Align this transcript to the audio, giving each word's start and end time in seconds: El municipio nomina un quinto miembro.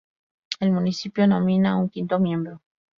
El 0.59 0.71
municipio 0.71 1.27
nomina 1.27 1.77
un 1.77 1.87
quinto 1.87 2.17
miembro. 2.19 2.63